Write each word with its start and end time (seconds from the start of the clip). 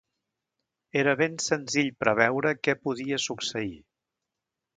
Era 1.01 1.13
ben 1.19 1.37
senzill 1.49 1.91
preveure 2.05 2.55
què 2.69 2.75
podia 2.87 3.21
succeir. 3.27 3.71